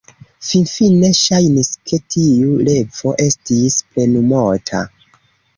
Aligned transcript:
Finfine 0.45 1.11
ŝajnis 1.17 1.69
ke 1.91 1.99
tiu 2.15 2.55
revo 2.71 3.13
estis 3.27 3.79
plenumota. 3.93 4.83